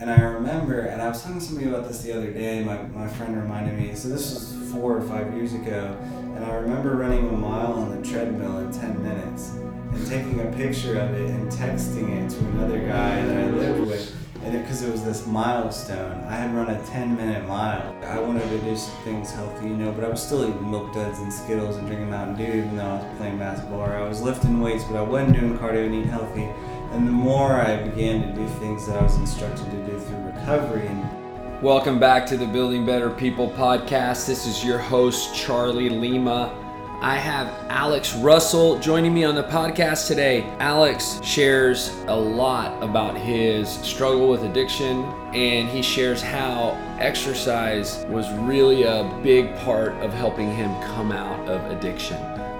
[0.00, 2.62] and I remember, and I was talking to somebody about this the other day.
[2.62, 3.94] My, my friend reminded me.
[3.94, 5.96] So this was four or five years ago,
[6.36, 10.52] and I remember running a mile on the treadmill in ten minutes, and taking a
[10.52, 14.82] picture of it and texting it to another guy that I lived with, and because
[14.82, 16.22] it, it was this milestone.
[16.24, 17.96] I had run a ten minute mile.
[18.04, 20.94] I wanted to do some things healthy, you know, but I was still eating milk
[20.94, 23.80] duds and Skittles and drinking Mountain Dew, even though I was playing basketball.
[23.80, 26.48] Or I was lifting weights, but I wasn't doing cardio and eating healthy.
[26.92, 30.20] And the more I began to do things that I was instructed to do through
[30.20, 34.26] recovery and Welcome back to the Building Better People podcast.
[34.26, 36.54] This is your host, Charlie Lima.
[37.02, 40.44] I have Alex Russell joining me on the podcast today.
[40.60, 48.32] Alex shares a lot about his struggle with addiction, and he shares how exercise was
[48.38, 52.16] really a big part of helping him come out of addiction.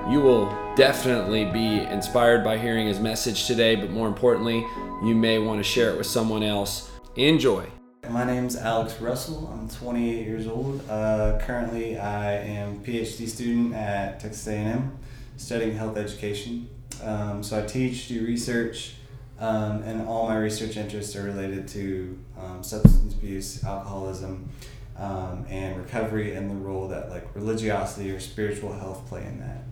[0.09, 4.67] You will definitely be inspired by hearing his message today, but more importantly,
[5.05, 6.91] you may want to share it with someone else.
[7.17, 7.67] Enjoy.
[8.09, 9.51] My name's Alex Russell.
[9.53, 10.83] I'm 28 years old.
[10.89, 14.97] Uh, currently, I am a PhD student at Texas A&M,
[15.37, 16.71] studying health education.
[17.05, 18.95] Um, so I teach, do research,
[19.39, 24.49] um, and all my research interests are related to um, substance abuse, alcoholism,
[24.97, 29.65] um, and recovery, and the role that like religiosity or spiritual health play in that.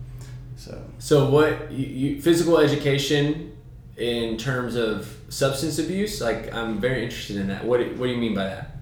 [0.57, 3.57] So So what you, you physical education
[3.97, 6.21] in terms of substance abuse?
[6.21, 7.65] Like I'm very interested in that.
[7.65, 8.77] What do, what do you mean by that?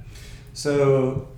[0.53, 1.29] So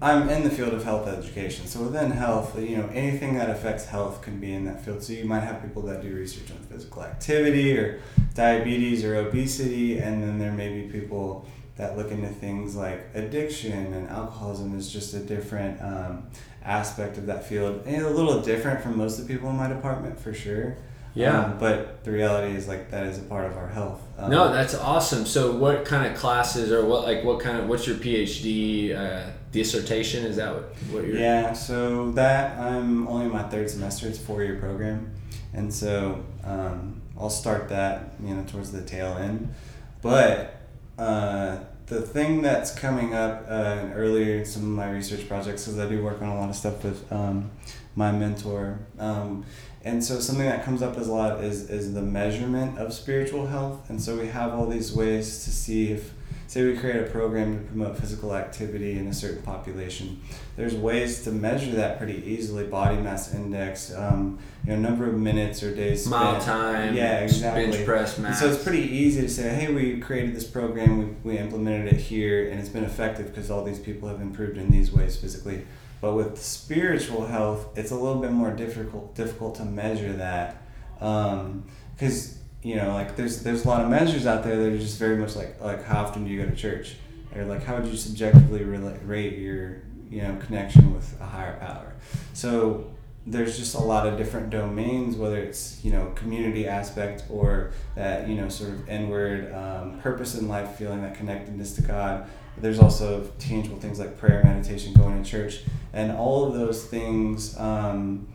[0.00, 1.66] I'm in the field of health education.
[1.66, 5.02] So within health, you know, anything that affects health can be in that field.
[5.02, 8.00] So you might have people that do research on physical activity or
[8.34, 11.46] diabetes or obesity, and then there may be people
[11.76, 16.26] that look into things like addiction and alcoholism is just a different um,
[16.64, 17.82] aspect of that field.
[17.86, 20.76] And a little different from most of the people in my department for sure.
[21.14, 21.44] Yeah.
[21.44, 24.02] Um, but the reality is like that is a part of our health.
[24.18, 25.24] Um, No, that's awesome.
[25.24, 29.30] So what kind of classes or what like what kind of what's your PhD uh,
[29.50, 30.26] dissertation?
[30.26, 31.16] Is that what, what you're?
[31.16, 34.08] Yeah, so that I'm only in my third semester.
[34.08, 35.10] It's a four year program,
[35.54, 39.54] and so um, I'll start that you know towards the tail end.
[40.02, 40.54] But
[40.98, 45.78] uh, the thing that's coming up uh, earlier in some of my research projects, because
[45.78, 47.50] I do work on a lot of stuff with um,
[47.94, 48.80] my mentor.
[48.98, 49.44] Um,
[49.84, 53.46] and so something that comes up as a lot is, is the measurement of spiritual
[53.46, 53.88] health.
[53.88, 56.12] And so we have all these ways to see if,
[56.46, 60.20] say, we create a program to promote physical activity in a certain population.
[60.56, 65.14] There's ways to measure that pretty easily: body mass index, um, you know, number of
[65.14, 66.22] minutes or days spent.
[66.22, 66.94] Mile time.
[66.94, 67.70] Yeah, exactly.
[67.70, 68.40] Bench press And mass.
[68.40, 72.00] so it's pretty easy to say, hey, we created this program, we, we implemented it
[72.00, 75.66] here, and it's been effective because all these people have improved in these ways physically.
[76.00, 80.62] But with spiritual health, it's a little bit more difficult difficult to measure that,
[80.98, 82.35] because
[82.66, 85.16] you know, like there's there's a lot of measures out there that are just very
[85.16, 86.96] much like like how often do you go to church,
[87.32, 91.56] or like how would you subjectively relate, rate your you know connection with a higher
[91.60, 91.94] power.
[92.32, 92.90] So
[93.24, 98.28] there's just a lot of different domains, whether it's you know community aspect or that
[98.28, 102.28] you know sort of inward um, purpose in life, feeling that connectedness to God.
[102.58, 105.60] There's also tangible things like prayer, meditation, going to church,
[105.92, 108.26] and all of those things um,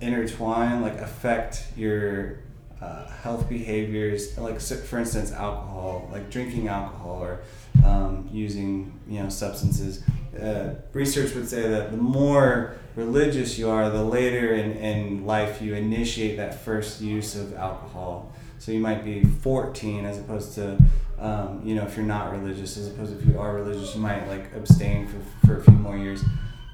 [0.00, 2.38] intertwine, like affect your
[2.80, 4.36] uh, health behaviors.
[4.38, 7.40] Like for instance, alcohol, like drinking alcohol or
[7.84, 10.02] um, using you know substances.
[10.40, 15.62] Uh, research would say that the more religious you are, the later in, in life
[15.62, 18.32] you initiate that first use of alcohol.
[18.58, 20.78] So you might be 14 as opposed to,
[21.18, 24.00] um, you know, if you're not religious, as opposed to if you are religious, you
[24.00, 26.24] might like abstain for, for a few more years.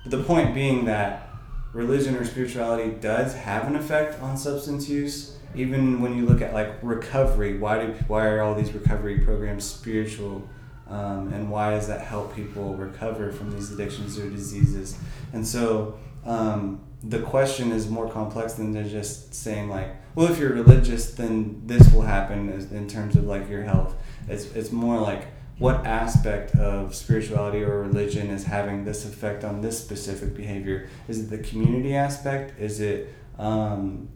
[0.04, 1.28] But the point being that
[1.72, 5.36] religion or spirituality does have an effect on substance use.
[5.54, 9.64] Even when you look at like recovery, why do why are all these recovery programs
[9.64, 10.48] spiritual?
[10.88, 14.98] Um, and why does that help people recover from these addictions or diseases?
[15.32, 20.38] And so um, the question is more complex than to just saying like, well, if
[20.38, 23.94] you're religious, then this will happen in terms of like your health.
[24.28, 25.28] It's it's more like
[25.60, 30.88] what aspect of spirituality or religion is having this effect on this specific behavior?
[31.06, 32.58] Is it the community aspect?
[32.58, 34.08] Is it um,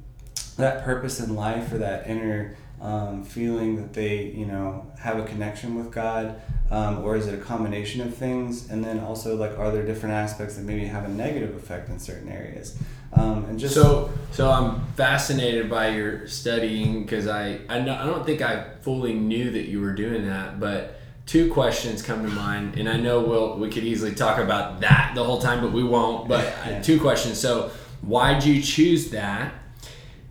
[0.56, 5.24] that purpose in life or that inner um, feeling that they you know have a
[5.24, 6.40] connection with God,
[6.70, 8.70] um, or is it a combination of things?
[8.70, 11.98] And then also like, are there different aspects that maybe have a negative effect in
[11.98, 12.76] certain areas?
[13.12, 18.04] Um, and just So, so I'm fascinated by your studying because I I, know, I
[18.06, 22.30] don't think I fully knew that you were doing that, but two questions come to
[22.34, 25.72] mind, and I know we'll we could easily talk about that the whole time, but
[25.72, 26.28] we won't.
[26.28, 26.82] But Yeah.
[26.82, 27.38] two questions.
[27.40, 27.70] So,
[28.02, 29.54] why'd you choose that?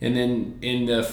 [0.03, 1.09] And then in the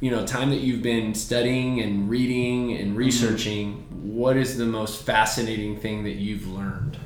[0.00, 2.82] you know time that you've been studying and reading Mm-hmm.
[2.82, 6.98] and researching, what is the most fascinating thing that you've learned?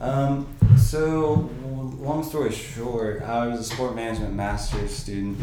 [0.00, 0.46] Um,
[0.76, 5.38] so, long story short, I was a sport management master's student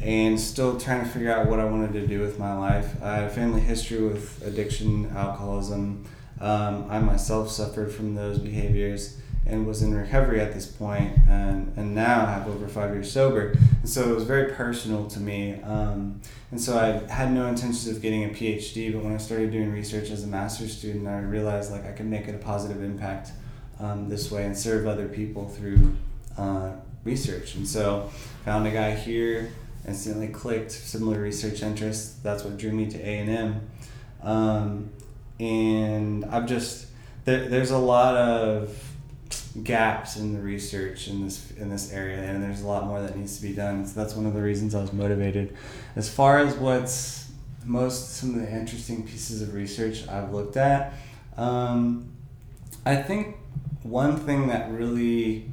[0.00, 3.02] and still trying to figure out what I wanted to do with my life.
[3.02, 6.04] I had a family history with addiction, alcoholism.
[6.40, 11.72] Um, I myself suffered from those behaviors and was in recovery at this point and,
[11.76, 13.50] and now have over five years sober.
[13.80, 15.60] And so it was very personal to me.
[15.62, 16.20] Um,
[16.50, 19.72] and so I had no intentions of getting a PhD, but when I started doing
[19.72, 23.30] research as a master's student, I realized like I could make it a positive impact
[23.78, 25.96] um, this way and serve other people through
[26.36, 26.72] uh,
[27.04, 27.54] research.
[27.54, 28.10] And so
[28.44, 29.52] found a guy here,
[29.86, 32.18] instantly clicked, similar research interests.
[32.22, 33.60] That's what drew me to A&M.
[34.22, 34.90] Um,
[35.38, 36.86] and I've just,
[37.24, 38.85] there, there's a lot of
[39.62, 43.16] gaps in the research in this in this area and there's a lot more that
[43.16, 45.56] needs to be done so that's one of the reasons I was motivated
[45.96, 47.30] as far as what's
[47.64, 50.92] most some of the interesting pieces of research I've looked at
[51.36, 52.10] um,
[52.84, 53.36] I think
[53.82, 55.50] one thing that really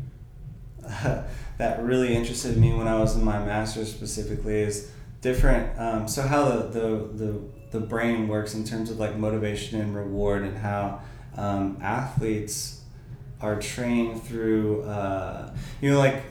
[1.57, 4.91] that really interested me when I was in my master's specifically is
[5.21, 5.79] different.
[5.79, 7.41] Um, so how the, the the
[7.71, 11.01] the brain works in terms of like motivation and reward, and how
[11.37, 12.81] um, athletes
[13.43, 16.23] are trained through uh, you know like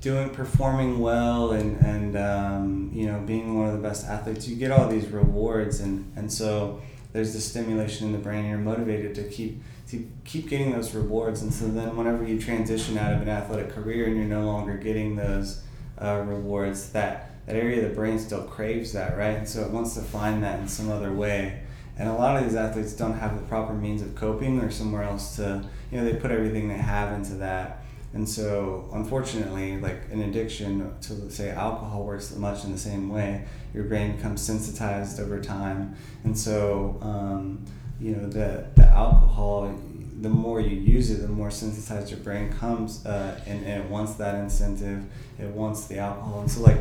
[0.00, 4.56] doing performing well and and um, you know being one of the best athletes you
[4.56, 6.80] get all these rewards and and so
[7.12, 11.42] there's this stimulation in the brain you're motivated to keep to keep getting those rewards.
[11.42, 14.76] And so then whenever you transition out of an athletic career and you're no longer
[14.76, 15.62] getting those
[15.98, 19.36] uh, rewards that that area of the brain still craves that right?
[19.36, 21.62] And so it wants to find that in some other way
[21.98, 24.60] and a lot of these athletes don't have the proper means of coping.
[24.60, 27.82] Or somewhere else to you know they put everything they have into that.
[28.12, 33.44] And so unfortunately like an addiction to say alcohol works much in the same way.
[33.74, 35.96] Your brain becomes sensitized over time.
[36.24, 37.64] And so um,
[38.00, 39.74] you know the, the alcohol
[40.18, 43.90] the more you use it the more sensitized your brain comes uh, and, and it
[43.90, 45.04] wants that incentive.
[45.38, 46.40] It wants the alcohol.
[46.40, 46.78] And so like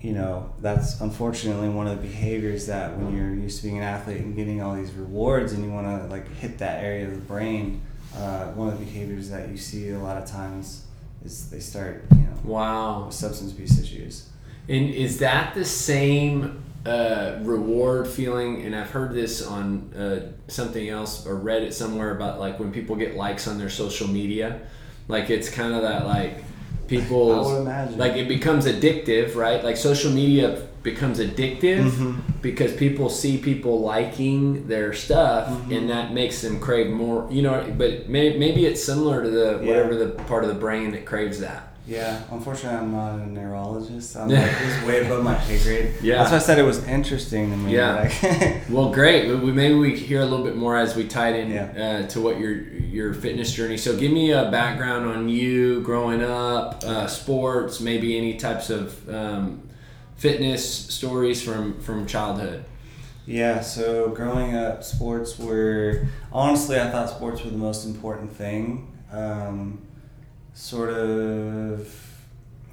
[0.00, 3.82] you know that's unfortunately one of the behaviors that when you're used to being an
[3.84, 7.12] athlete and getting all these rewards and you want to like hit that area of
[7.12, 7.80] the brain
[8.16, 10.84] uh, one of the behaviors that you see a lot of times
[11.24, 13.06] is they start you know Wow.
[13.06, 14.28] with substance abuse issues
[14.68, 18.64] And is that the same uh, reward feeling?
[18.64, 22.70] And I've heard this on uh, something else or read it somewhere about like when
[22.72, 24.60] people get likes on their social media,
[25.08, 26.44] like it's kind of that like
[26.88, 27.98] people I would imagine.
[27.98, 29.62] like it becomes addictive, right?
[29.64, 32.16] Like social media becomes addictive Mhm.
[32.42, 35.72] because people see people liking their stuff Mm-hmm.
[35.72, 39.58] and that makes them crave more you know but may, maybe it's similar to the
[39.62, 39.68] Yeah.
[39.68, 44.16] whatever the part of the brain that craves that Yeah, unfortunately, I'm not a neurologist.
[44.16, 45.94] I'm like, this is way above my pay grade.
[46.02, 46.16] Yeah.
[46.18, 47.74] that's why I said it was interesting to me.
[47.76, 47.94] Yeah.
[48.22, 49.28] like- Well, great.
[49.28, 52.02] We, we- maybe we hear a little bit more as we tied in Yeah.
[52.04, 52.54] uh, to what your
[52.96, 53.76] your fitness journey.
[53.76, 59.08] So, give me a background on you growing up, uh, sports, maybe any types of
[59.08, 59.62] um,
[60.16, 62.64] fitness stories from from childhood.
[63.26, 68.92] Yeah, so growing up, sports were honestly, I thought sports were the most important thing.
[69.12, 69.85] Um,
[70.56, 71.94] sort of,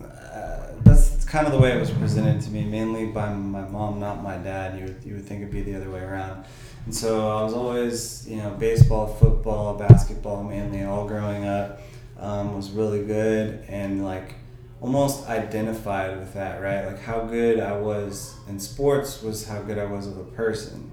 [0.01, 3.99] uh, that's kind of the way it was presented to me, mainly by my mom,
[3.99, 4.79] not my dad.
[4.79, 6.45] You would, you would think it'd be the other way around.
[6.85, 11.81] And so I was always, you know, baseball, football, basketball, mainly all growing up.
[12.17, 14.35] Um, was really good and like
[14.79, 16.85] almost identified with that, right?
[16.85, 20.91] Like how good I was in sports was how good I was of a person.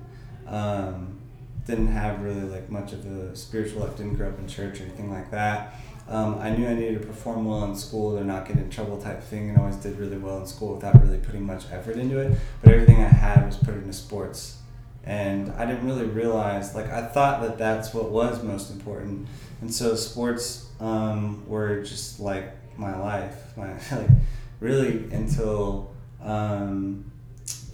[0.48, 1.20] Um,
[1.66, 3.96] didn't have really like much of a spiritual life.
[3.96, 5.74] Didn't grow up in church or anything like that.
[6.10, 9.00] Um, I knew I needed to perform well in school or not get in trouble
[9.00, 12.18] type thing, and always did really well in school without really putting much effort into
[12.18, 12.36] it.
[12.62, 14.58] But everything I had was put into sports,
[15.04, 16.74] and I didn't really realize.
[16.74, 19.28] Like I thought that that's what was most important,
[19.60, 23.56] and so sports um, were just like my life.
[23.56, 24.10] My like
[24.58, 27.10] really until um,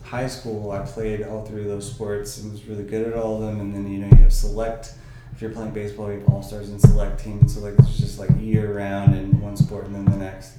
[0.02, 3.36] high school, I played all three of those sports and was really good at all
[3.36, 3.60] of them.
[3.60, 4.92] And then you know you have select.
[5.36, 7.54] If you're playing baseball, you have all stars and select teams.
[7.54, 10.54] So like it's just like year round in one sport and then the next.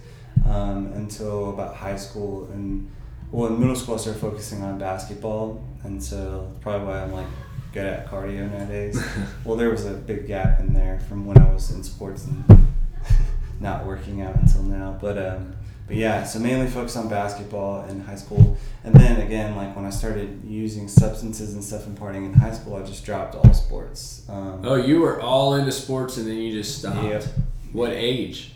[0.46, 2.88] Um, until about high school and
[3.32, 7.26] well in middle school I started focusing on basketball and so probably why I'm like
[7.74, 9.04] good at cardio nowadays.
[9.44, 12.68] well there was a big gap in there from when I was in sports and
[13.60, 14.96] not working out until now.
[15.02, 15.56] But um,
[15.88, 19.86] but yeah, so mainly focused on basketball in high school, and then again, like when
[19.86, 23.54] I started using substances and stuff and partying in high school, I just dropped all
[23.54, 24.24] sports.
[24.30, 27.04] Um, Oh, you were all into sports and then you just stopped.
[27.04, 27.24] Yep.
[27.72, 28.52] What age?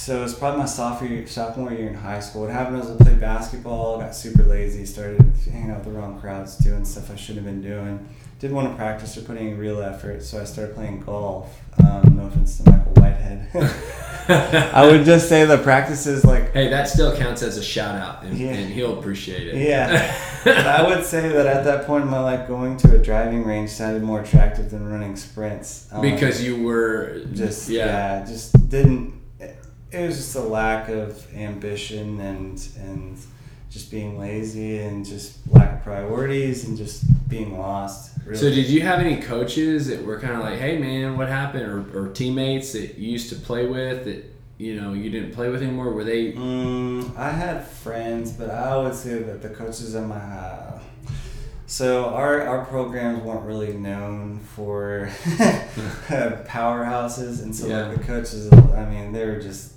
[0.00, 2.42] so it's probably my sophomore year, sophomore year in high school.
[2.42, 5.20] What happened was I played basketball, got super lazy, started
[5.50, 8.08] hanging out with the wrong crowds, doing stuff I shouldn't have been doing.
[8.40, 11.60] Didn't want to practice or put any real effort, so I started playing golf.
[11.78, 13.48] Um, no offense to Michael Whitehead.
[14.74, 18.22] I would just say the practices like Hey, that still counts as a shout out,
[18.22, 18.50] and, Yeah.
[18.50, 19.56] and he'll appreciate it.
[19.56, 20.16] Yeah.
[20.42, 23.44] But I would say that at that point in my life, going to a driving
[23.44, 25.86] range sounded more attractive than running sprints.
[25.92, 28.20] Um, because you were just yeah.
[28.20, 28.26] yeah.
[28.26, 29.20] just didn't.
[29.38, 33.18] It was just a lack of ambition and and
[33.70, 38.09] just being lazy and just lack of priorities and just being lost.
[38.24, 38.38] Really.
[38.38, 41.64] So did you have any coaches that were kind of like, "Hey man, what happened?"
[41.66, 44.24] Or, or teammates that you used to play with that
[44.58, 45.90] you know you didn't play with anymore?
[45.92, 46.32] Were they?
[46.32, 50.78] Mm, I had friends, but I would say that the coaches in my uh,
[51.66, 55.08] so our our programs weren't really known for
[56.46, 57.86] powerhouses, and so Yeah.
[57.86, 59.74] like the coaches, I mean, they were just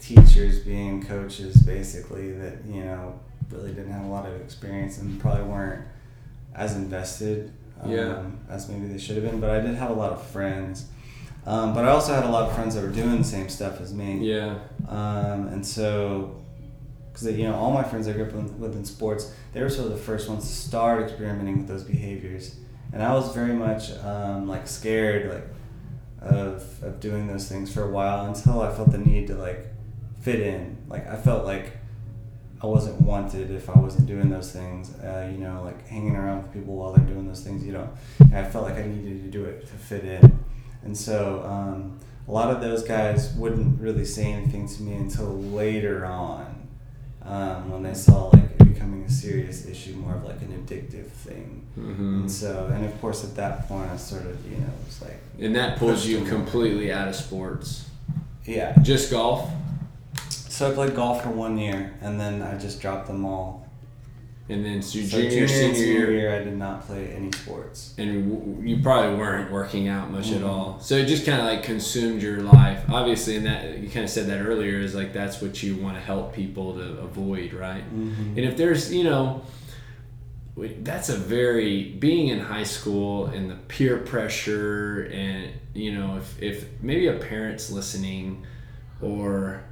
[0.00, 3.18] teachers being coaches, basically that you know
[3.50, 5.82] really didn't have a lot of experience and probably weren't
[6.54, 8.22] as invested um, Yeah.
[8.50, 9.40] as maybe they should have been.
[9.40, 10.86] But I did have a lot of friends.
[11.46, 13.80] Um, but I also had a lot of friends that were doing the same stuff
[13.80, 14.18] as me.
[14.18, 14.56] Yeah.
[14.88, 16.36] Um, and so,
[17.12, 19.70] because you know, all my friends I grew up in, with in sports, they were
[19.70, 22.56] sort of the first ones to start experimenting with those behaviors,
[22.92, 25.46] and I was very much um, like scared, like
[26.20, 29.66] of of doing those things for a while until I felt the need to like
[30.20, 30.76] fit in.
[30.88, 31.72] Like I felt like
[32.62, 34.94] I wasn't wanted if I wasn't doing those things.
[34.98, 37.64] Uh, you know, like hanging around with people while they're doing those things.
[37.64, 37.88] You know,
[38.34, 40.38] I felt like I needed to do it to fit in,
[40.82, 41.42] and so.
[41.44, 46.68] Um, a lot of those guys wouldn't really say anything to me until later on
[47.22, 51.06] um, when they saw like it becoming a serious issue more of like an addictive
[51.06, 54.66] thing hmm and so and of course at that point i sort of you know
[54.66, 57.88] it was like And that pulls you completely out of sports.
[58.44, 59.48] yeah Just golf,
[60.58, 63.66] so i played golf for one year and then i just dropped them all
[64.50, 67.94] and then so so junior, and senior, year, year i did not play any sports
[67.98, 70.48] and w- you probably weren't working out much at Mhm.
[70.48, 70.78] all.
[70.80, 72.80] So it just kind of like consumed your life.
[72.88, 75.96] Obviously, and that you kind of said that earlier is like that's what you want
[75.96, 77.84] to help people to avoid, right?
[77.84, 78.36] mm-hmm.
[78.36, 79.42] And if there's, you know,
[80.82, 86.42] that's a very being in high school and the peer pressure and you know if,
[86.42, 88.44] if maybe a parent's listening
[89.02, 89.62] or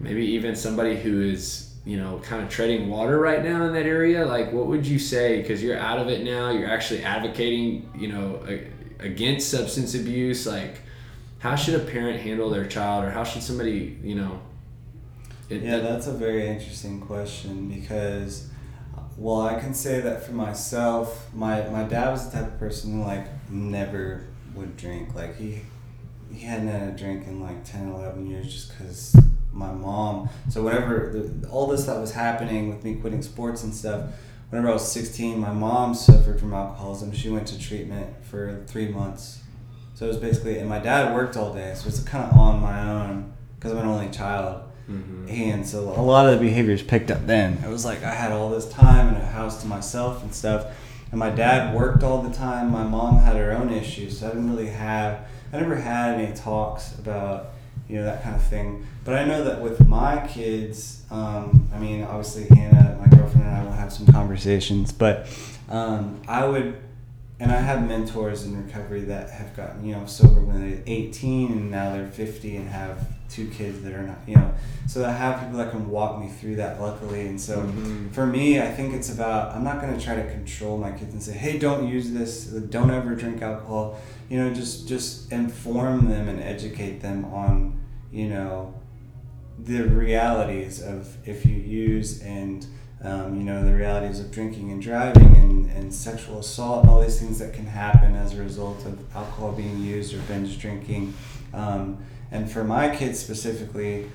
[0.00, 3.86] maybe even somebody who is you know kind of treading water right now in that
[3.86, 5.40] area like what would you say?
[5.40, 6.50] Because you're out of it now.
[6.50, 8.42] You're actually advocating you know
[8.98, 10.46] against substance abuse.
[10.46, 10.80] Like
[11.44, 14.40] how should a parent handle their child or how should somebody you know?
[15.50, 18.48] It, Yeah, that's a very interesting question because,
[19.18, 22.94] well, I can say that for myself, my, my dad was the type of person
[22.94, 24.24] who like never
[24.54, 25.14] would drink.
[25.14, 25.60] Like he
[26.32, 29.14] he hadn't had a drink in like 10, 11 years just because
[29.54, 30.28] my mom.
[30.50, 34.10] So whenever the, all this that was happening with me quitting sports and stuff,
[34.50, 37.12] whenever I was 16, my mom suffered from alcoholism.
[37.12, 39.40] She went to treatment for three months.
[39.94, 42.36] So it was basically, and my dad worked all day, so it was kind of
[42.36, 44.62] on my own because I'm an only child.
[44.90, 45.30] Mhm.
[45.30, 47.58] And so a lot of the behaviors picked up then.
[47.64, 50.66] It was like I had all this time and a house to myself and stuff.
[51.10, 52.70] And my dad worked all the time.
[52.70, 55.20] My mom had her own issues, so I didn't really have.
[55.52, 57.50] I never had any talks about
[57.88, 58.86] you know that kind of thing.
[59.04, 63.56] But I know that with my kids, um, I mean, obviously Hannah, my girlfriend, and
[63.56, 64.92] I will have some conversations.
[64.92, 65.28] But
[65.68, 66.76] um, I would,
[67.40, 71.50] and I have mentors in recovery that have gotten you know sober when they're 18
[71.52, 74.52] and now they're 50 and have two kids that are not you know
[74.86, 78.12] so I have people that can walk me through that luckily and so Mhm.
[78.12, 81.12] for me I think it's about I'm not going to try to control my kids
[81.12, 83.98] and say hey don't use this don't ever drink alcohol
[84.30, 87.74] you know just just inform them and educate them on
[88.12, 88.72] you know
[89.58, 92.66] the realities of if you use and
[93.02, 97.00] um, you know the realities of drinking and driving and, and sexual assault and all
[97.00, 101.14] these things that can happen as a result of alcohol being used or binge drinking.
[101.52, 101.98] Um,
[102.30, 104.10] and for my kids specifically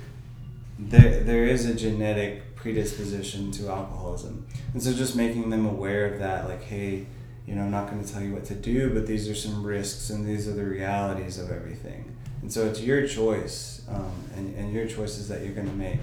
[0.78, 4.46] there, there is a genetic predisposition to alcoholism.
[4.74, 7.06] And so just making them aware of that like hey
[7.46, 9.66] you know i'm not going to tell you what to do but these are some
[9.66, 12.16] risks and these are the realities of everything.
[12.42, 16.00] And so it's your choice um, and, and your choices that you're going to make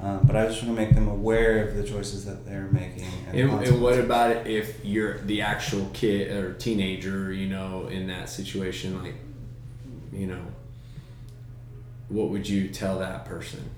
[0.00, 3.06] um, but i just want to make them aware of the choices that they're making
[3.32, 8.28] And, and what about if you're the actual kid or teenager, you know, in that
[8.28, 9.02] situation?
[9.02, 9.14] Like,
[10.12, 10.40] you know,
[12.08, 13.70] what would you tell that person?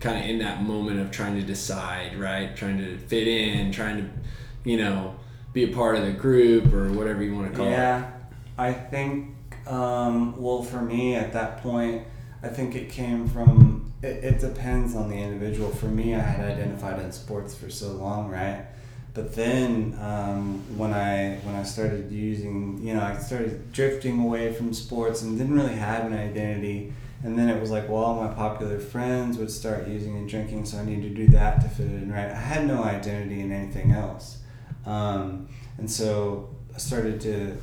[0.00, 2.56] Kind of in that moment of trying to decide, right?
[2.56, 5.16] Trying to fit in, trying to, you know,
[5.52, 7.70] be a part of the group or whatever you want to call it.
[7.70, 8.10] yeah
[8.58, 9.34] i think
[9.66, 12.02] um, well for me at that point
[12.44, 15.70] i think it came from it, it depends on the individual.
[15.70, 18.66] For me, I had identified in sports for so long, right?
[19.14, 24.52] But then um, when I when I started using, you know, I started drifting away
[24.52, 26.92] from sports and didn't really have an identity.
[27.22, 30.66] And then it was like, well, all my popular friends would start using and drinking,
[30.66, 32.30] so I need to do that to fit in, right?
[32.30, 34.40] I had no identity in anything else,
[34.84, 35.48] um,
[35.78, 37.56] and so I started to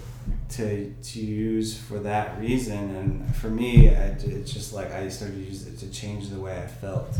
[0.51, 2.96] to to use for that reason.
[2.96, 6.39] And for me, I, it's just like I started to use it to change the
[6.39, 7.15] way I felt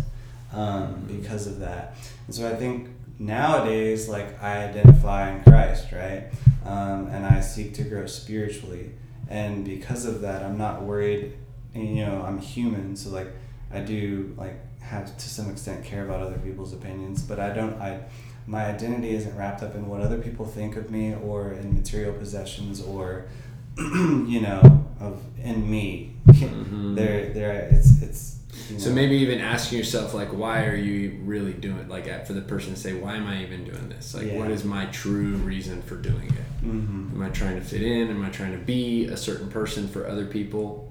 [0.54, 1.96] um, because of that.
[2.28, 6.26] And so I think nowadays, like I identify in Christ, right?
[6.66, 8.92] Um, and I seek to grow spiritually.
[9.30, 11.34] And because of that, I'm not worried.
[11.74, 13.30] And, you know, I'm human, so like
[13.72, 17.76] I do like have to some extent care about other people's opinions, but I don't.
[17.82, 18.02] I
[18.48, 22.14] my identity isn't wrapped up in what other people think of me or in material
[22.14, 23.26] possessions or
[23.78, 26.16] you know of in me.
[26.28, 26.96] Mm-hmm.
[26.96, 27.70] There, there.
[27.72, 28.42] It's it's
[28.74, 28.80] know.
[28.80, 32.74] So maybe even asking yourself like, why are you really doing like for the person
[32.74, 34.14] to say, why am I even doing this?
[34.14, 34.38] Like, yeah.
[34.38, 36.66] what is my true reason for doing it?
[36.66, 37.16] Mm-hmm.
[37.16, 38.10] Am I trying to fit in?
[38.10, 40.91] Am I trying to be a certain person for other people?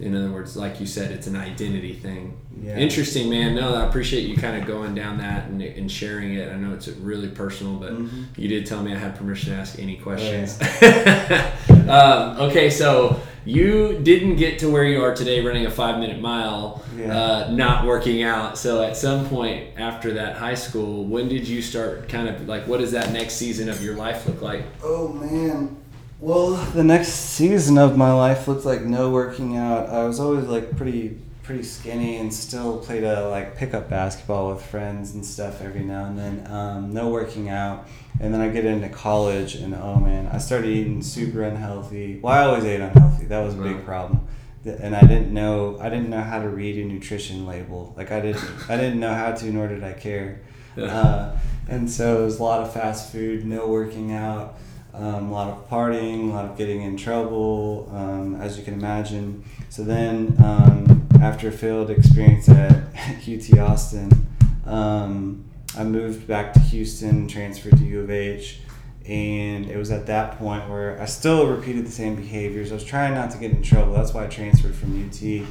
[0.00, 2.36] In other words, like you said, it's an identity thing.
[2.60, 2.76] Yeah.
[2.76, 3.54] Interesting, man.
[3.54, 6.52] No, I appreciate you kind of going down that and, and sharing it.
[6.52, 8.22] I know it's really personal, but mm-hmm.
[8.36, 10.58] you did tell me I had permission to ask any questions.
[10.60, 11.56] Oh, yeah.
[11.88, 16.20] um, okay, so you didn't get to where you are today running a five minute
[16.20, 17.16] mile, yeah.
[17.16, 18.56] uh, not working out.
[18.56, 22.66] So at some point after that high school, when did you start kind of like,
[22.68, 24.64] what does that next season of your life look like?
[24.82, 25.81] Oh man.
[26.22, 29.88] Well, the next season of my life looked like no working out.
[29.88, 34.64] I was always like pretty pretty skinny and still played a like pickup basketball with
[34.64, 36.46] friends and stuff every now and then.
[36.46, 37.88] Um, no working out,
[38.20, 42.20] and then I get into college and oh man, I started eating super unhealthy.
[42.22, 43.26] Well, I always ate unhealthy.
[43.26, 44.24] That was a big problem,
[44.64, 47.94] and I didn't know I didn't know how to read a nutrition label.
[47.96, 50.40] Like I didn't I didn't know how to, nor did I care.
[50.78, 51.36] Uh,
[51.68, 54.56] and so it was a lot of fast food, no working out.
[54.94, 58.74] Um, a lot of partying, a lot of getting in trouble, um, as you can
[58.74, 59.42] imagine.
[59.70, 62.72] So then, um, after a failed experience at
[63.28, 64.26] UT Austin,
[64.66, 65.44] um,
[65.76, 68.60] I moved back to Houston, transferred to U of H,
[69.06, 72.70] and it was at that point where I still repeated the same behaviors.
[72.70, 73.94] I was trying not to get in trouble.
[73.94, 75.46] That's why I transferred from UT.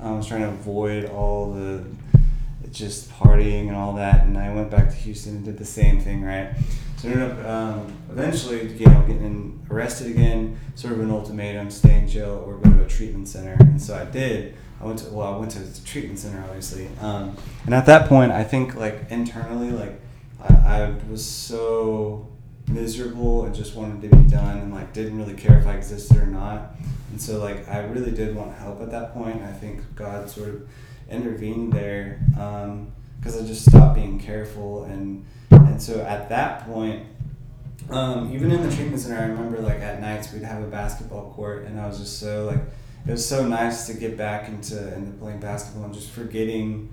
[0.00, 1.84] I was trying to avoid all the
[2.72, 6.00] just partying and all that, and I went back to Houston and did the same
[6.00, 6.50] thing, right?
[6.96, 11.70] So I ended up um, eventually, you know, getting arrested again, sort of an ultimatum:
[11.70, 13.56] stay in jail or go to a treatment center.
[13.60, 14.56] And so I did.
[14.80, 18.08] I went to well, I went to the treatment center obviously, um, and at that
[18.08, 20.00] point, I think like internally, like
[20.42, 22.28] I, I was so
[22.68, 26.18] miserable and just wanted to be done, and like didn't really care if I existed
[26.18, 26.76] or not.
[27.10, 29.42] And so like I really did want help at that point.
[29.42, 30.68] I think God sort of
[31.08, 35.24] intervened there because um, I just stopped being careful, and
[35.76, 37.04] and so at that point.
[37.90, 41.30] Um, even in the treatment center, I remember like at nights we'd have a basketball
[41.34, 42.58] court, and I was just so like
[43.06, 46.92] it was so nice to get back into into playing basketball and just forgetting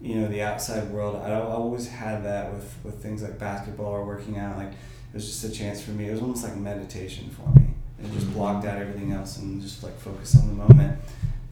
[0.00, 4.04] you know the outside world i always had that with with things like basketball or
[4.04, 7.30] working out like it was just a chance for me it was almost like meditation
[7.30, 7.68] for me
[8.02, 8.34] It just mm-hmm.
[8.34, 10.98] blocked out everything else and just like focus on the moment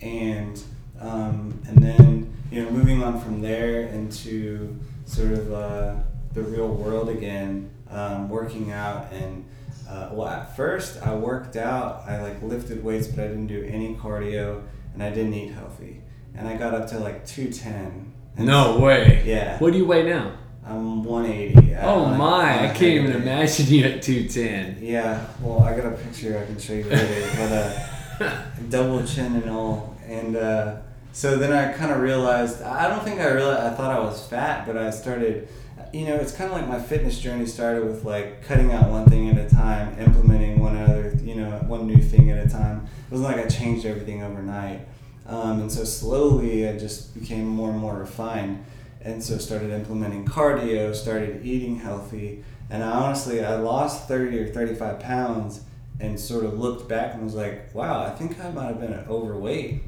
[0.00, 0.60] and
[1.00, 5.94] um, and then you know moving on from there into sort of uh,
[6.32, 9.44] the real world again um, working out and
[9.90, 12.04] uh, well, at first I worked out.
[12.06, 14.62] I like lifted weights, but I didn't do any cardio,
[14.94, 16.00] and I didn't eat healthy.
[16.34, 18.12] And I got up to like two ten.
[18.38, 19.22] No way.
[19.26, 19.58] Yeah.
[19.58, 20.36] What do you weigh now?
[20.64, 21.74] I'm 180.
[21.80, 22.68] Oh my!
[22.68, 24.78] I can't even imagine you at 210.
[24.80, 25.26] Yeah.
[25.40, 27.86] Well, I got a picture I can show you later,
[28.18, 30.76] but uh, double chin and all, and uh,
[31.12, 32.62] so then I kind of realized.
[32.62, 33.60] I don't think I realized.
[33.60, 35.48] I thought I was fat, but I started
[35.92, 39.06] you know, it's kind of like my fitness journey started with like cutting out one
[39.06, 42.86] thing at a time, implementing one other, you know, one new thing at a time.
[43.06, 44.86] It wasn't like I changed everything overnight.
[45.26, 48.64] Um, and so slowly I just became more and more refined.
[49.02, 52.44] And so started implementing cardio, started eating healthy.
[52.68, 55.62] And I honestly, I lost 30 or 35 pounds
[56.00, 58.94] and sort of looked back and was like, wow, I think I might have been
[59.08, 59.82] overweight.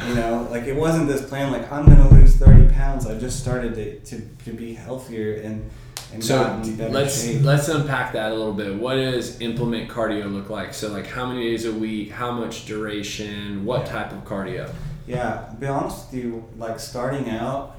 [0.00, 3.06] You know, like it wasn't this plan like I'm gonna lose thirty pounds.
[3.06, 5.70] I just started to, to, to be healthier and
[6.12, 7.42] and so let's shape.
[7.42, 8.74] let's unpack that a little bit.
[8.74, 10.74] What does implement cardio look like?
[10.74, 12.10] So like how many days a week?
[12.10, 13.64] How much duration?
[13.64, 13.92] What yeah.
[13.92, 14.70] type of cardio?
[15.06, 17.76] Yeah, be honest with you, like starting out.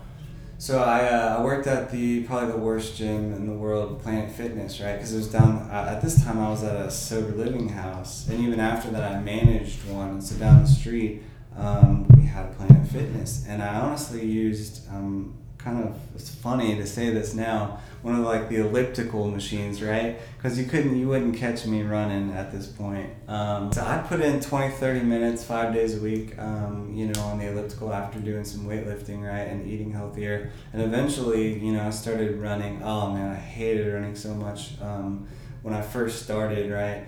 [0.58, 4.32] So I, uh, I worked at the probably the worst gym in the world, Planet
[4.32, 4.94] Fitness, right?
[4.94, 8.28] Because it was down uh, at this time I was at a sober living house,
[8.30, 10.22] and even after that I managed one.
[10.22, 11.24] So down the street
[11.58, 16.86] um, we had Planet Fitness, and I honestly used um, kind of it's funny to
[16.86, 20.20] say this now one of like the elliptical machines right?
[20.38, 23.10] Because you couldn't you wouldn't catch me running at this point.
[23.30, 27.22] Um, so i'd put in 20 30 minutes five days a week um, you know
[27.22, 30.52] on the elliptical after doing some weightlifting right and eating healthier.
[30.74, 32.82] And eventually you know i started running.
[32.84, 35.28] Oh man i hated running so much um,
[35.62, 37.06] when i first started right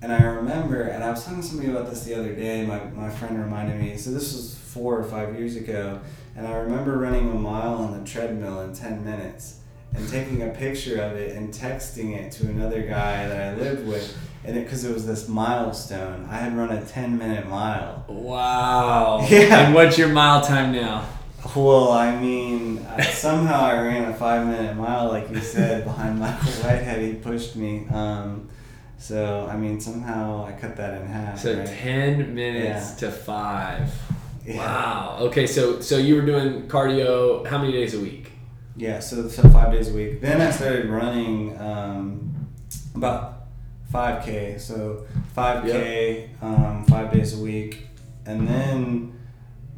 [0.00, 2.64] and I remember, and I was talking to somebody about this the other day.
[2.64, 3.96] My, my friend reminded me.
[3.96, 6.00] So this was four or five years ago,
[6.36, 9.60] and I remember running a mile on the treadmill in 10 minutes
[9.94, 13.88] and taking a picture of it and texting it to another guy that I lived
[13.88, 14.16] with.
[14.44, 18.04] And it, because it was this milestone, I had run a 10 minute mile.
[18.08, 19.26] Wow.
[19.28, 19.66] Yeah.
[19.66, 21.06] And what's your mile time now?
[21.56, 26.50] Well, I mean, somehow I ran a five minute mile, like you said, behind Michael
[26.62, 27.00] Whitehead.
[27.00, 27.86] He pushed me.
[27.90, 28.48] Um,
[28.98, 31.38] so, I mean, somehow I cut that in half.
[31.38, 31.66] So right?
[31.66, 33.90] 10 minutes to 5.
[34.44, 34.56] Yeah.
[34.56, 35.18] Wow.
[35.20, 38.32] Okay, so so you were doing cardio how many days a week?
[38.76, 40.20] Yeah, so, so five days a week.
[40.20, 42.48] Then I started running um,
[42.94, 43.46] about
[43.92, 44.60] 5K.
[44.60, 45.06] So
[45.36, 47.86] 5K, um, five days a week.
[48.26, 49.18] And then,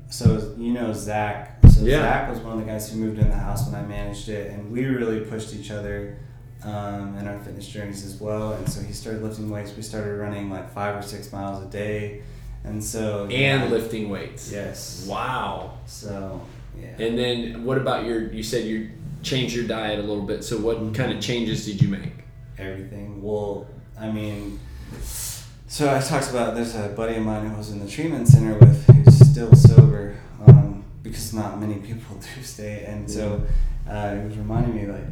[0.09, 1.59] so you know Zach.
[1.69, 2.03] So Yeah.
[2.03, 4.51] Zach was one of the guys who moved in the house when I managed it.
[4.51, 6.19] And we really pushed each other
[6.65, 8.53] um, in our fitness journeys as well.
[8.53, 9.75] And so he started lifting weights.
[9.75, 12.23] We started running like five or six miles a day.
[12.65, 13.27] And so.
[13.27, 14.53] And lifting weights.
[14.53, 15.07] Yes.
[15.09, 15.79] Wow.
[15.87, 16.41] So,
[16.79, 16.89] yeah.
[16.99, 18.91] And then what about your you said you
[19.23, 20.45] changed your diet a little bit.
[20.45, 22.21] So what kind of changes did you make?
[22.61, 23.23] everything.
[23.23, 23.67] Well,
[23.99, 24.61] I mean,
[25.67, 28.55] so I talked about there's a buddy of mine who was in the treatment center
[28.59, 33.43] with who's still sober um, because not many people do stay, and so
[33.89, 35.05] uh, he was reminding me like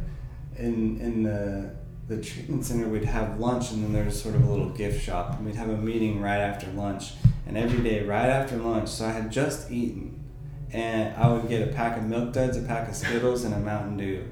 [0.59, 1.71] in in the
[2.07, 5.03] the treatment center we'd have lunch and then there was sort of a little gift
[5.03, 7.13] shop and we'd have a meeting right after lunch
[7.45, 10.19] and every day right after lunch so I had just eaten
[10.71, 13.59] and I would get a pack of milk duds, a pack of Skittles, and a
[13.59, 14.23] Mountain Dew.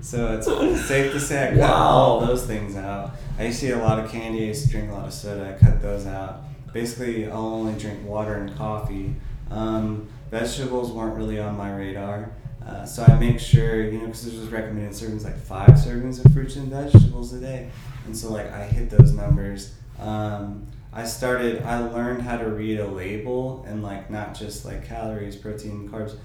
[0.00, 0.46] So it's
[0.88, 1.74] safe to say I cut Wow.
[1.74, 3.12] all those things out.
[3.38, 4.44] I used to eat a lot of candy.
[4.44, 5.54] I used to drink a lot of soda.
[5.54, 6.44] I cut those out.
[6.72, 9.14] Basically, I'll only drink water and coffee.
[9.50, 12.30] Um, vegetables weren't really on my radar.
[12.66, 16.24] Uh, so I make sure, you know, because there's just recommended servings like five servings
[16.24, 17.70] of fruits and vegetables a day.
[18.06, 19.74] And so, like, I hit those numbers.
[19.98, 24.86] Um, I started, I learned how to read a label and, like, not just like
[24.86, 26.16] calories, protein, carbs.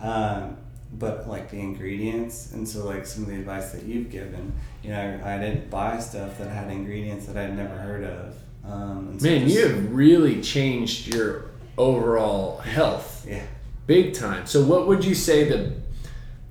[0.00, 0.56] Um,
[0.92, 4.50] but like the ingredients and so like some of the advice that you've given
[4.82, 9.08] you know i didn't buy stuff that had ingredients that i'd never heard of um,
[9.10, 13.42] and so Man, just- you have really changed your overall health yeah
[13.88, 14.46] big time.
[14.46, 15.72] So what would you say the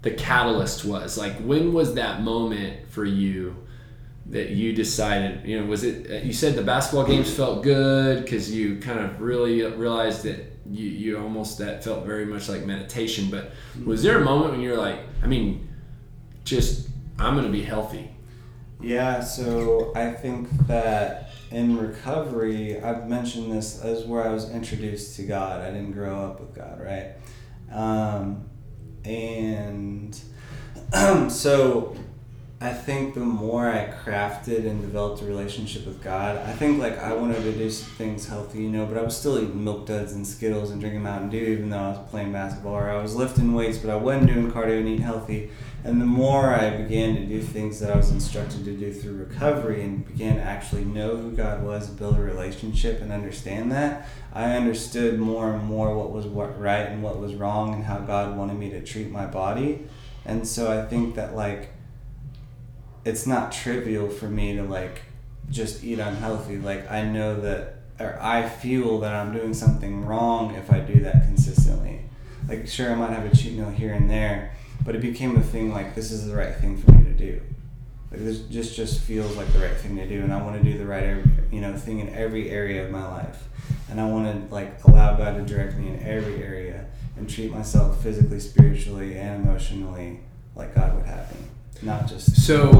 [0.02, 1.18] the catalyst was?
[1.18, 3.56] Like when was that moment for you
[4.26, 8.28] that you decided, you know, was it uh, you said the basketball games felt good
[8.28, 12.66] cuz you kind of really realized that you, you almost that felt very much like
[12.66, 13.52] meditation, but
[13.86, 15.70] was there a moment when you were like, I mean,
[16.44, 18.10] just I'm going to be healthy.
[18.82, 25.16] Yeah, so I think that in recovery, I've mentioned this as where I was introduced
[25.18, 25.62] to God.
[25.62, 27.14] I didn't grow up with God, right?
[27.72, 28.50] Um,
[29.06, 30.20] and
[31.32, 31.96] so
[32.60, 36.98] I think the more I crafted and developed a relationship with God, I think like
[36.98, 39.86] I wanted to do some things healthy, you know, but I was still eating milk
[39.86, 43.02] duds and Skittles and drinking Mountain Dew, even though I was playing basketball or I
[43.02, 45.52] was lifting weights, but I wasn't doing cardio and eating healthy.
[45.88, 49.14] And the more I began to do things that I was instructed to do through
[49.14, 54.10] recovery and began to actually know who God was, build a relationship, and understand that,
[54.34, 58.00] I understood more and more what was what right and what was wrong and how
[58.00, 59.88] God wanted me to treat my body.
[60.26, 61.70] And so I think that like
[63.06, 65.04] it's not trivial for me to like
[65.50, 66.58] just eat unhealthy.
[66.58, 71.00] Like I know that or I feel that I'm doing something wrong if I do
[71.00, 72.02] that consistently.
[72.50, 74.52] Like sure I might have a cheat meal here and there,
[74.88, 77.42] but it became a thing like this is the right thing for me to do.
[78.10, 80.64] Like this just just feels like the right thing to do and I want to
[80.64, 81.18] do the right
[81.52, 83.50] you know thing in every area of my life.
[83.92, 86.86] And I want to like allow God to direct me in every area
[87.18, 90.22] and treat myself physically, spiritually, and emotionally
[90.56, 91.48] like God would have me.
[91.82, 92.72] Not just So,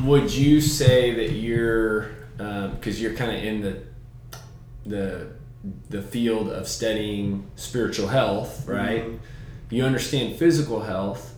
[0.04, 3.82] would you say that you're because you're kind of in the
[4.84, 5.28] the
[5.90, 9.04] the field of studying spiritual health, right?
[9.04, 9.18] Mhm.
[9.70, 11.34] You understand physical health.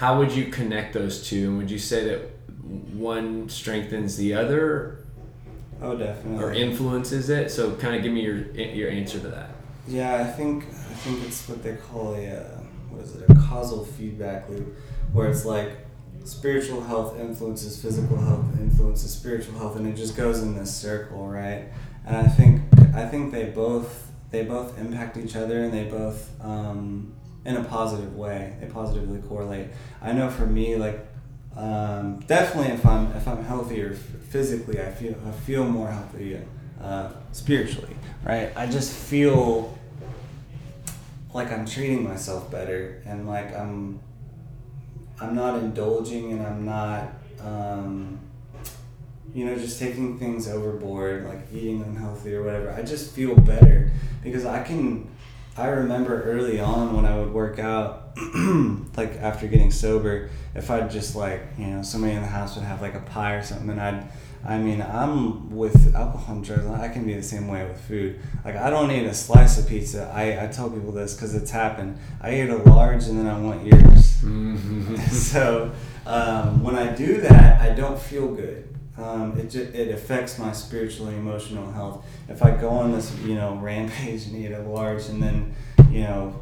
[0.00, 1.48] How would you connect those two?
[1.50, 2.20] And would you say that
[2.94, 5.04] one strengthens the other
[5.82, 6.42] Oh, definitely.
[6.42, 7.50] or influences it?
[7.50, 9.50] So, kind of give me your your answer to that.
[9.86, 12.44] Yeah, I think I think it's what they call a uh,
[12.88, 14.74] what is it a causal feedback loop,
[15.12, 15.70] where it's like
[16.24, 21.28] spiritual health influences physical health, influences spiritual health, and it just goes in this circle,
[21.28, 21.64] right?
[22.06, 22.62] And I think
[22.94, 27.12] I think they both they both impact each other and they both um,
[27.44, 29.68] in a positive way they positively correlate
[30.02, 31.06] i know for me like
[31.56, 36.38] um, definitely if i'm if i'm healthier physically i feel i feel more healthy
[36.80, 39.76] uh, spiritually right i just feel
[41.34, 43.98] like i'm treating myself better and like i'm
[45.20, 48.20] i'm not indulging and i'm not um,
[49.34, 53.90] you know, just taking things overboard, like eating unhealthy or whatever, I just feel better
[54.22, 55.09] because I can.
[55.60, 58.16] I remember early on when I would work out,
[58.96, 62.64] like after getting sober, if I'd just like, you know, somebody in the house would
[62.64, 64.08] have like a pie or something, and I'd,
[64.42, 68.18] I mean, I'm with alcohol and drugs, I can be the same way with food.
[68.42, 70.10] Like, I don't eat a slice of pizza.
[70.14, 71.98] I, I tell people this because it's happened.
[72.22, 74.16] I eat a large and then I want yours.
[74.22, 74.96] Mm-hmm.
[75.10, 75.72] so,
[76.06, 81.08] um, when I do that, I don't feel good um, it, it affects my spiritual
[81.08, 82.04] and emotional health.
[82.28, 85.54] If I go on this, you know, rampage and eat a large and then,
[85.90, 86.40] you know,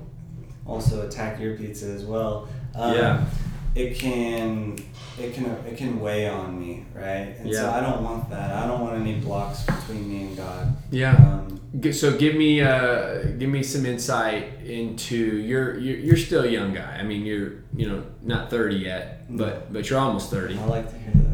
[0.67, 2.49] also attack your pizza as well.
[2.75, 3.27] Um, yeah.
[3.75, 4.77] It can
[5.19, 7.37] it can it can weigh on me, right?
[7.39, 7.61] And yeah.
[7.61, 8.51] so I don't want that.
[8.53, 10.77] I don't want any blocks between me and God.
[10.91, 11.15] Yeah.
[11.15, 16.49] Um, so give me uh give me some insight into you're you're, you're still a
[16.49, 16.97] young guy.
[16.99, 20.59] I mean, you're you know not 30 yet, but but you're almost 30.
[20.59, 21.28] I like to hear that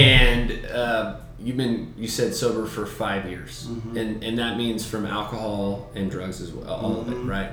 [0.00, 3.96] and uh, you've been you said sober for five years, mm-hmm.
[3.96, 7.00] and and that means from alcohol and drugs as well, all mm-hmm.
[7.00, 7.30] of it, mm-hmm.
[7.30, 7.52] right?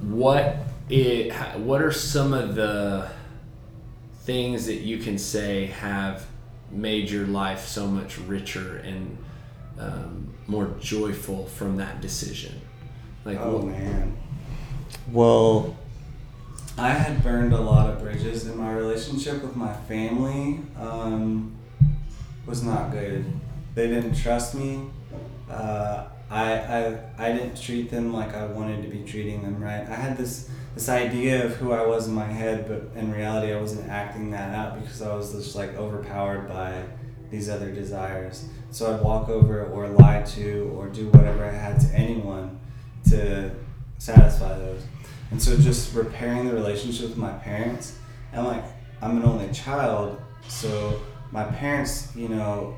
[0.00, 0.56] What
[0.88, 3.08] it what are some of the
[4.22, 6.26] things that you can say have
[6.70, 9.18] made your life so much richer and
[9.78, 12.60] um, more joyful from that decision?
[13.24, 14.16] Like, oh what, man.
[15.10, 15.76] Well,
[16.76, 20.60] I had burned a lot of bridges in my relationship with my family.
[20.76, 21.54] Um,
[22.46, 23.24] was not good.
[23.74, 24.90] They didn't trust me.
[25.48, 29.62] Uh, I, I I didn't treat them like I wanted to be treating them.
[29.62, 29.88] Right.
[29.88, 33.52] I had this this idea of who I was in my head, but in reality,
[33.52, 36.82] I wasn't acting that out because I was just like overpowered by
[37.30, 38.48] these other desires.
[38.72, 42.58] So I'd walk over or lie to or do whatever I had to anyone
[43.10, 43.52] to
[43.98, 44.82] satisfy those.
[45.34, 47.98] And so just repairing the relationship with my parents,
[48.32, 48.62] and like
[49.02, 51.00] I'm an only child, so
[51.32, 52.76] my parents, you know,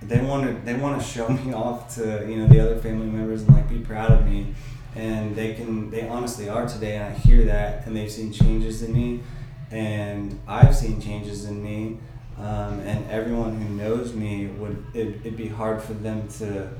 [0.00, 3.06] they want to they want to show me off to you know the other family
[3.06, 4.54] members and like be proud of me,
[4.94, 8.84] and they can they honestly are today, and I hear that, and they've seen changes
[8.84, 9.24] in me,
[9.72, 11.98] and I've seen changes in me.
[12.38, 16.70] Um, and everyone who knows me would it, it'd be hard for them to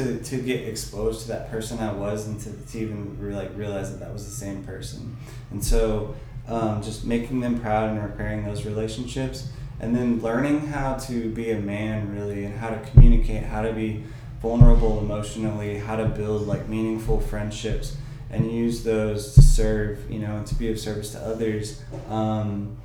[0.00, 3.56] to to get exposed to that person I was and to, to even re- like
[3.56, 5.16] realize that that was the same person.
[5.50, 6.14] And so
[6.48, 11.50] um, just making them proud and repairing those relationships and then learning how to be
[11.52, 14.02] a man really and how to communicate, how to be
[14.42, 17.96] vulnerable emotionally, how to build like meaningful friendships
[18.30, 21.82] and use those to serve, you know, and to be of service to others.
[22.08, 22.76] Um,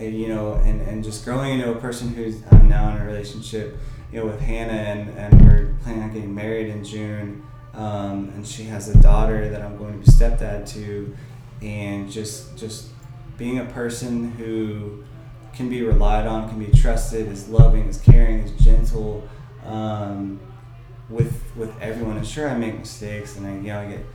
[0.00, 3.76] you know, and, and just growing into a person who's I'm now in a relationship
[4.12, 7.46] you know, with Hannah and, and we're planning on getting married in June.
[7.74, 11.16] Um, and she has a daughter that I'm going to be stepdad to,
[11.62, 12.88] and just just
[13.38, 15.04] being a person who
[15.54, 19.28] can be relied on, can be trusted, is loving, is caring, is gentle,
[19.64, 20.40] um,
[21.08, 22.16] with with everyone.
[22.16, 24.06] And sure, I make mistakes, and I you know I get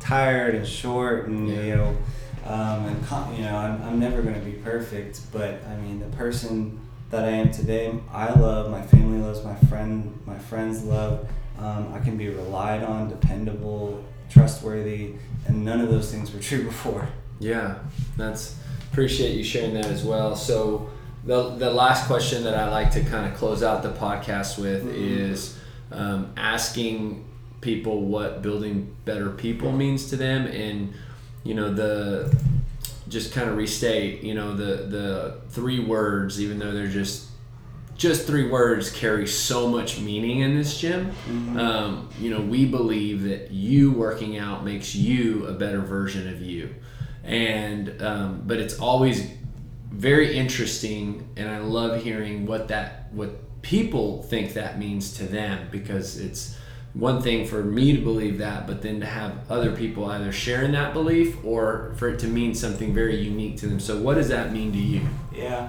[0.00, 1.96] tired and short, and you know,
[2.44, 6.14] um, and you know I'm, I'm never going to be perfect, but I mean the
[6.14, 6.78] person
[7.10, 7.92] that I am today.
[8.12, 11.28] I love, my family loves, my friend, my friends love.
[11.58, 15.14] Um, I can be relied on, dependable, trustworthy,
[15.46, 17.08] and none of those things were true before.
[17.40, 17.78] Yeah,
[18.16, 18.56] that's
[18.90, 20.34] appreciate you sharing that as well.
[20.36, 20.90] So
[21.24, 24.84] the the last question that I like to kind of close out the podcast with
[24.84, 24.94] mm-hmm.
[24.94, 25.58] is
[25.92, 27.24] um, asking
[27.60, 30.92] people what building better people means to them, and
[31.44, 32.36] you know the
[33.08, 37.28] just kind of restate, you know, the the three words, even though they're just
[37.96, 41.06] just three words, carry so much meaning in this gym.
[41.06, 41.58] Mm-hmm.
[41.58, 46.40] Um, you know, we believe that you working out makes you a better version of
[46.40, 46.74] you,
[47.24, 49.28] and um, but it's always
[49.90, 55.68] very interesting, and I love hearing what that what people think that means to them
[55.70, 56.57] because it's
[56.94, 60.72] one thing for me to believe that, but then to have other people either sharing
[60.72, 63.78] that belief or for it to mean something very unique to them.
[63.78, 65.06] So, what does that mean to you?
[65.34, 65.68] Yeah,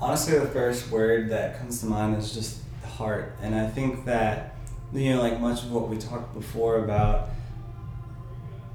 [0.00, 4.56] honestly, the first word that comes to mind is just heart, and I think that
[4.92, 7.30] you know, like much of what we talked before about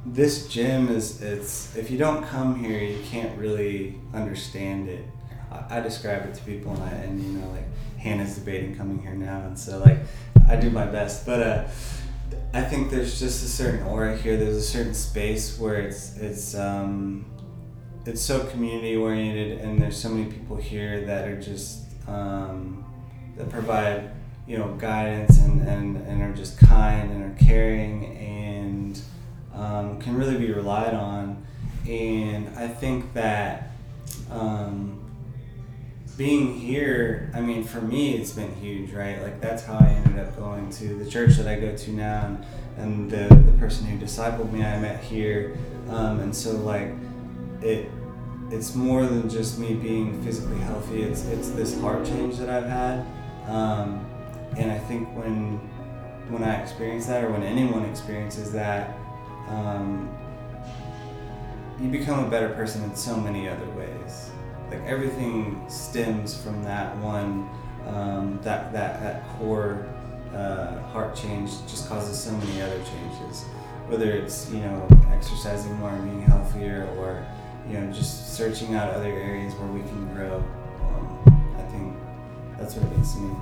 [0.06, 5.06] this gym is it's if you don't come here, you can't really understand it.
[5.52, 7.66] I, I describe it to people, and, I, and you know, like
[7.98, 10.00] Hannah's debating coming here now, and so like
[10.48, 11.68] I do my best, but uh,
[12.54, 14.38] I think there's just a certain aura here.
[14.38, 17.26] There's a certain space where it's it's um,
[18.06, 22.86] it's so community oriented, and there's so many people here that are just um,
[23.38, 24.12] that provide
[24.48, 29.02] you know guidance and, and, and are just kind and are caring and
[29.56, 31.44] um, can really be relied on.
[31.88, 33.72] And I think that
[34.30, 35.03] um,
[36.18, 39.22] being here, I mean, for me, it's been huge, right?
[39.22, 42.26] Like, that's how I ended up going to the church that I go to now,
[42.26, 42.46] and,
[42.78, 45.58] and the, the person who discipled me I met here.
[45.90, 46.94] Um, and so, like,
[47.62, 47.90] it
[48.52, 52.68] it's more than just me being physically healthy, it's, it's this heart change that I've
[52.68, 53.06] had.
[53.48, 54.06] Um,
[54.58, 55.58] and I think when
[56.30, 58.96] when I experience that, or when anyone experiences that,
[59.50, 60.10] um,
[61.82, 64.33] you become a better person in so many other ways.
[64.74, 67.48] Like everything stems from that one,
[67.88, 69.86] um, that that that core
[70.34, 73.44] uh, heart change just causes so many other changes.
[73.88, 77.24] Whether it's you know exercising more and being healthier, or
[77.70, 80.38] you know just searching out other areas where we can grow.
[80.82, 81.96] Um, I think
[82.58, 83.36] that's what to me.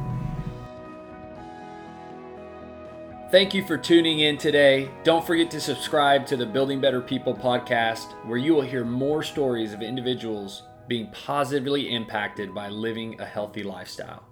[3.32, 4.92] Thank you for tuning in today.
[5.06, 9.24] Don't forget to subscribe to the Building Better People podcast, where you will hear more
[9.24, 14.31] stories of individuals being positively impacted by living a healthy lifestyle.